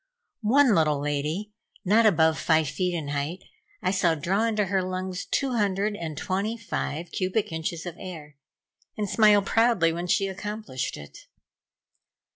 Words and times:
One 0.49 0.73
little 0.73 0.99
lady, 0.99 1.51
not 1.85 2.07
above 2.07 2.39
five 2.39 2.67
feet 2.67 2.95
in 2.95 3.09
height, 3.09 3.43
I 3.83 3.91
saw 3.91 4.15
draw 4.15 4.45
into 4.45 4.65
her 4.65 4.81
lungs 4.81 5.25
two 5.25 5.51
hundred 5.51 5.95
and 5.95 6.17
twenty 6.17 6.57
five 6.57 7.11
cubic 7.11 7.51
inches 7.51 7.85
of 7.85 7.97
air, 7.99 8.35
and 8.97 9.07
smile 9.07 9.43
proudly 9.43 9.93
when 9.93 10.07
she 10.07 10.25
accomplished 10.25 10.97
it. 10.97 11.27